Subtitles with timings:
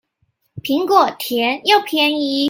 [0.63, 2.39] 蘋果甜又便宜